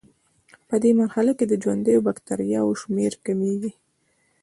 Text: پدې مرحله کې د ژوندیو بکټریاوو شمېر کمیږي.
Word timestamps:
پدې 0.67 0.91
مرحله 0.99 1.31
کې 1.37 1.45
د 1.47 1.53
ژوندیو 1.63 2.05
بکټریاوو 2.07 2.79
شمېر 2.81 3.13
کمیږي. 3.25 3.71